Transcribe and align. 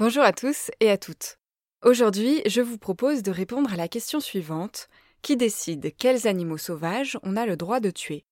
Bonjour 0.00 0.22
à 0.22 0.32
tous 0.32 0.70
et 0.80 0.90
à 0.90 0.96
toutes. 0.96 1.36
Aujourd'hui, 1.84 2.40
je 2.46 2.62
vous 2.62 2.78
propose 2.78 3.22
de 3.22 3.30
répondre 3.30 3.70
à 3.70 3.76
la 3.76 3.86
question 3.86 4.18
suivante. 4.18 4.88
Qui 5.20 5.36
décide 5.36 5.94
quels 5.94 6.26
animaux 6.26 6.56
sauvages 6.56 7.18
on 7.22 7.36
a 7.36 7.44
le 7.44 7.54
droit 7.54 7.80
de 7.80 7.90
tuer? 7.90 8.24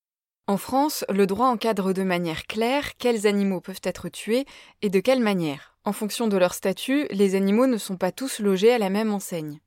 En 0.47 0.57
France, 0.57 1.05
le 1.09 1.27
droit 1.27 1.45
encadre 1.45 1.93
de 1.93 2.01
manière 2.01 2.47
claire 2.47 2.97
quels 2.97 3.27
animaux 3.27 3.61
peuvent 3.61 3.81
être 3.83 4.09
tués 4.09 4.45
et 4.81 4.89
de 4.89 4.99
quelle 4.99 5.19
manière. 5.19 5.77
En 5.83 5.93
fonction 5.93 6.27
de 6.27 6.37
leur 6.37 6.55
statut, 6.55 7.05
les 7.11 7.35
animaux 7.35 7.67
ne 7.67 7.77
sont 7.77 7.97
pas 7.97 8.11
tous 8.11 8.39
logés 8.39 8.73
à 8.73 8.79
la 8.79 8.89
même 8.89 9.13
enseigne. 9.13 9.59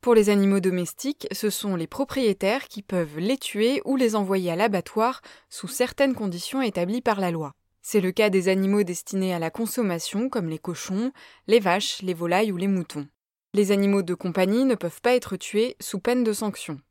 Pour 0.00 0.14
les 0.14 0.30
animaux 0.30 0.60
domestiques, 0.60 1.26
ce 1.32 1.50
sont 1.50 1.74
les 1.74 1.88
propriétaires 1.88 2.68
qui 2.68 2.82
peuvent 2.82 3.18
les 3.18 3.36
tuer 3.36 3.82
ou 3.84 3.96
les 3.96 4.14
envoyer 4.14 4.52
à 4.52 4.56
l'abattoir 4.56 5.22
sous 5.50 5.66
certaines 5.66 6.14
conditions 6.14 6.62
établies 6.62 7.02
par 7.02 7.18
la 7.18 7.32
loi. 7.32 7.56
C'est 7.90 8.02
le 8.02 8.12
cas 8.12 8.28
des 8.28 8.48
animaux 8.48 8.82
destinés 8.82 9.32
à 9.32 9.38
la 9.38 9.48
consommation 9.48 10.28
comme 10.28 10.50
les 10.50 10.58
cochons, 10.58 11.10
les 11.46 11.58
vaches, 11.58 12.02
les 12.02 12.12
volailles 12.12 12.52
ou 12.52 12.58
les 12.58 12.66
moutons. 12.66 13.08
Les 13.54 13.72
animaux 13.72 14.02
de 14.02 14.12
compagnie 14.12 14.66
ne 14.66 14.74
peuvent 14.74 15.00
pas 15.00 15.14
être 15.14 15.36
tués 15.36 15.74
sous 15.80 15.98
peine 15.98 16.22
de 16.22 16.34
sanction. 16.34 16.82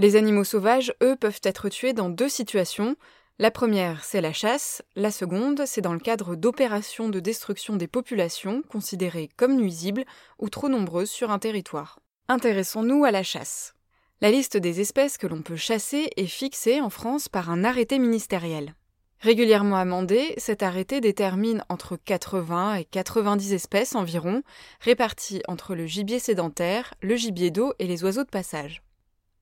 Les 0.00 0.16
animaux 0.16 0.42
sauvages, 0.42 0.92
eux, 1.04 1.14
peuvent 1.14 1.38
être 1.44 1.68
tués 1.68 1.92
dans 1.92 2.08
deux 2.08 2.28
situations. 2.28 2.96
La 3.38 3.52
première, 3.52 4.02
c'est 4.02 4.20
la 4.20 4.32
chasse, 4.32 4.82
la 4.96 5.12
seconde, 5.12 5.62
c'est 5.66 5.82
dans 5.82 5.94
le 5.94 6.00
cadre 6.00 6.34
d'opérations 6.34 7.10
de 7.10 7.20
destruction 7.20 7.76
des 7.76 7.86
populations 7.86 8.62
considérées 8.68 9.30
comme 9.36 9.54
nuisibles 9.54 10.04
ou 10.40 10.48
trop 10.48 10.68
nombreuses 10.68 11.10
sur 11.10 11.30
un 11.30 11.38
territoire. 11.38 12.00
Intéressons-nous 12.26 13.04
à 13.04 13.12
la 13.12 13.22
chasse. 13.22 13.76
La 14.20 14.32
liste 14.32 14.56
des 14.56 14.80
espèces 14.80 15.16
que 15.16 15.28
l'on 15.28 15.42
peut 15.42 15.54
chasser 15.54 16.10
est 16.16 16.26
fixée 16.26 16.80
en 16.80 16.90
France 16.90 17.28
par 17.28 17.50
un 17.50 17.62
arrêté 17.62 18.00
ministériel. 18.00 18.74
Régulièrement 19.20 19.76
amendé, 19.76 20.32
cet 20.38 20.62
arrêté 20.62 21.02
détermine 21.02 21.62
entre 21.68 21.96
80 21.96 22.76
et 22.76 22.84
90 22.86 23.52
espèces 23.52 23.94
environ, 23.94 24.42
réparties 24.80 25.42
entre 25.46 25.74
le 25.74 25.84
gibier 25.84 26.18
sédentaire, 26.18 26.94
le 27.02 27.16
gibier 27.16 27.50
d'eau 27.50 27.74
et 27.78 27.86
les 27.86 28.02
oiseaux 28.02 28.24
de 28.24 28.30
passage. 28.30 28.82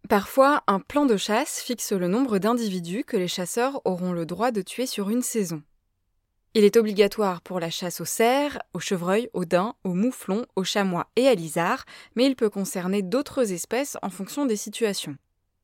Parfois, 0.09 0.65
un 0.67 0.81
plan 0.81 1.07
de 1.07 1.17
chasse 1.17 1.61
fixe 1.61 1.93
le 1.93 2.09
nombre 2.09 2.39
d'individus 2.39 3.05
que 3.05 3.17
les 3.17 3.29
chasseurs 3.29 3.81
auront 3.85 4.13
le 4.13 4.27
droit 4.27 4.51
de 4.51 4.63
tuer 4.63 4.87
sur 4.87 5.11
une 5.11 5.23
saison. 5.23 5.63
Il 6.55 6.65
est 6.65 6.77
obligatoire 6.77 7.41
pour 7.41 7.61
la 7.61 7.71
chasse 7.71 8.01
au 8.01 8.05
cerf, 8.05 8.59
au 8.75 8.81
chevreuil, 8.81 9.31
au 9.33 9.45
daim, 9.45 9.75
au 9.85 9.95
mouflon, 9.95 10.45
au 10.57 10.65
chamois 10.65 11.07
et 11.15 11.29
à 11.29 11.35
l'isard, 11.37 11.85
mais 12.17 12.27
il 12.27 12.35
peut 12.35 12.51
concerner 12.51 13.03
d'autres 13.03 13.53
espèces 13.53 13.97
en 14.03 14.11
fonction 14.11 14.45
des 14.45 14.57
situations. 14.57 15.17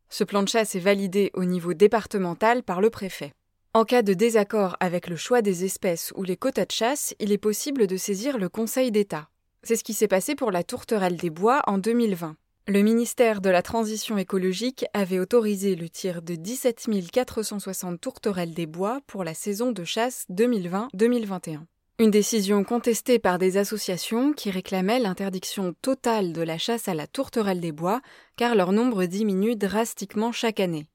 Ce 0.09 0.23
plan 0.23 0.45
de 0.45 0.49
chasse 0.49 0.77
est 0.77 0.81
validé 0.81 1.33
au 1.35 1.45
niveau 1.45 1.75
départemental 1.75 2.63
par 2.63 2.81
le 2.81 2.91
préfet. 2.91 3.33
En 3.77 3.85
cas 3.85 4.03
de 4.03 4.15
désaccord 4.15 4.77
avec 4.79 5.09
le 5.09 5.17
choix 5.17 5.43
des 5.43 5.65
espèces 5.65 6.13
ou 6.15 6.23
les 6.23 6.37
quotas 6.37 6.65
de 6.65 6.71
chasse, 6.71 7.13
il 7.19 7.33
est 7.33 7.39
possible 7.39 7.89
de 7.89 7.97
saisir 7.97 8.39
le 8.39 8.49
Conseil 8.49 8.93
d'État. 8.93 9.29
C'est 9.65 9.75
ce 9.75 9.83
qui 9.83 9.95
s'est 9.95 10.07
passé 10.07 10.37
pour 10.37 10.53
la 10.53 10.63
tourterelle 10.63 11.17
des 11.17 11.29
bois 11.29 11.61
en 11.67 11.79
2020. 11.79 12.37
Le 12.69 12.83
ministère 12.83 13.41
de 13.41 13.51
la 13.51 13.63
Transition 13.63 14.17
écologique 14.17 14.85
avait 14.95 15.19
autorisé 15.19 15.75
le 15.75 15.89
tir 15.89 16.23
de 16.23 16.37
17 16.37 16.89
460 17.11 18.01
tourterelles 18.01 18.55
des 18.55 18.67
bois 18.67 19.01
pour 19.09 19.25
la 19.25 19.35
saison 19.35 19.73
de 19.73 19.83
chasse 19.83 20.25
2020-2021. 20.31 21.63
Une 21.99 22.13
décision 22.13 22.63
contestée 22.63 23.19
par 23.19 23.39
des 23.39 23.57
associations 23.57 24.35
qui 24.35 24.53
réclamaient 24.53 25.01
l'interdiction 25.01 25.75
totale 25.83 26.33
de 26.33 26.43
la 26.43 26.59
chasse 26.59 26.87
à 26.87 26.95
la 26.95 27.09
tourterelle 27.09 27.61
des 27.61 27.73
bois 27.73 28.03
car 28.37 28.55
leur 28.55 28.71
nombre 28.71 29.05
diminue 29.07 29.57
drastiquement 29.57 30.31
chaque 30.31 30.61
année. 30.61 30.87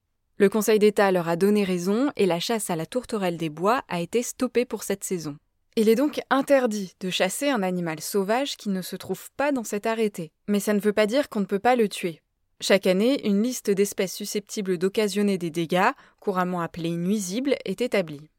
Le 0.42 0.48
Conseil 0.48 0.80
d'État 0.80 1.12
leur 1.12 1.28
a 1.28 1.36
donné 1.36 1.66
raison 1.66 2.14
et 2.16 2.26
la 2.26 2.40
chasse 2.40 2.70
à 2.70 2.78
la 2.78 2.86
tourterelle 2.86 3.36
des 3.36 3.50
bois 3.50 3.84
a 3.90 4.00
été 4.00 4.24
stoppée 4.24 4.64
pour 4.64 4.84
cette 4.84 5.04
saison. 5.04 5.36
Il 5.76 5.90
est 5.90 5.96
donc 5.96 6.22
interdit 6.30 6.94
de 7.02 7.10
chasser 7.10 7.50
un 7.50 7.62
animal 7.62 8.00
sauvage 8.00 8.56
qui 8.56 8.70
ne 8.70 8.82
se 8.82 8.96
trouve 8.96 9.30
pas 9.36 9.52
dans 9.52 9.66
cet 9.66 9.86
arrêté, 9.86 10.32
mais 10.48 10.62
ça 10.62 10.74
ne 10.74 10.80
veut 10.80 10.94
pas 10.94 11.08
dire 11.08 11.28
qu'on 11.28 11.42
ne 11.42 11.46
peut 11.46 11.60
pas 11.60 11.76
le 11.76 11.90
tuer. 11.90 12.22
Chaque 12.62 12.88
année, 12.88 13.28
une 13.28 13.44
liste 13.44 13.70
d'espèces 13.70 14.16
susceptibles 14.16 14.78
d'occasionner 14.78 15.38
des 15.38 15.50
dégâts, 15.50 15.92
couramment 16.22 16.62
appelées 16.62 16.96
nuisibles, 16.96 17.58
est 17.66 17.82
établie. 17.82 18.30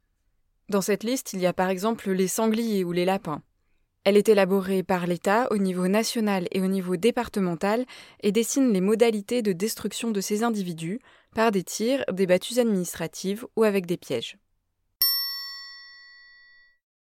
Dans 0.71 0.81
cette 0.81 1.05
liste, 1.05 1.35
il 1.35 1.41
y 1.41 1.47
a 1.47 1.53
par 1.53 1.69
exemple 1.69 2.11
les 2.13 2.29
sangliers 2.29 2.83
ou 2.83 2.93
les 2.93 3.05
lapins. 3.05 3.43
Elle 4.05 4.17
est 4.17 4.31
élaborée 4.31 4.83
par 4.83 5.07
l'État 5.07 5.49
au 5.51 5.59
niveau 5.59 5.87
national 5.87 6.49
et 6.53 6.63
au 6.63 6.67
niveau 6.67 6.97
départemental 6.97 7.85
et 8.23 8.33
dessine 8.33 8.73
les 8.73 8.81
modalités 8.81 9.43
de 9.43 9.53
destruction 9.53 10.11
de 10.11 10.23
ces 10.23 10.43
individus 10.43 11.01
par 11.35 11.53
des 11.53 11.65
tirs, 11.65 12.05
des 12.13 12.27
battues 12.27 12.59
administratives 12.59 13.47
ou 13.57 13.65
avec 13.65 13.87
des 13.87 13.97
pièges. 13.97 14.37